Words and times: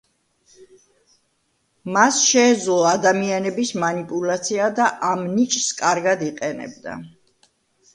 მას 1.97 2.17
შეეძლო 2.31 2.79
ადამიანების 2.95 3.75
მანიპულაცია 3.87 4.75
და 4.83 4.91
ამ 5.15 5.27
ნიჭს 5.39 5.73
კარგად 5.87 6.31
იყენებდა. 6.35 7.03